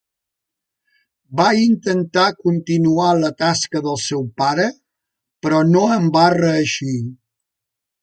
[1.41, 4.69] Va intentar continuar la tasca del seu pare
[5.45, 6.95] però no en va reeixir.